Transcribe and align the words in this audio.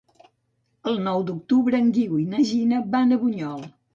El 0.91 0.97
nou 1.07 1.25
d'octubre 1.27 1.83
en 1.85 1.93
Guiu 1.97 2.17
i 2.23 2.27
na 2.33 2.41
Gina 2.53 2.83
van 2.97 3.17
a 3.17 3.23
Bunyol. 3.25 3.63